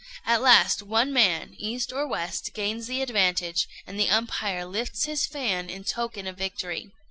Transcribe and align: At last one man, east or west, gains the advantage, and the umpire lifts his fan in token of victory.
At 0.25 0.41
last 0.41 0.81
one 0.81 1.13
man, 1.13 1.53
east 1.59 1.93
or 1.93 2.07
west, 2.07 2.55
gains 2.55 2.87
the 2.87 3.03
advantage, 3.03 3.67
and 3.85 3.99
the 3.99 4.09
umpire 4.09 4.65
lifts 4.65 5.03
his 5.05 5.27
fan 5.27 5.69
in 5.69 5.83
token 5.83 6.25
of 6.25 6.37
victory. 6.39 6.89